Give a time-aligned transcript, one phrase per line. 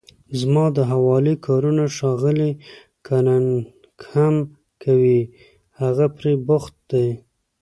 [0.39, 2.51] زما د حوالې کارونه ښاغلی
[3.07, 4.35] کننګهم
[4.83, 5.19] کوي،
[5.79, 7.07] هغه پرې بوخت دی.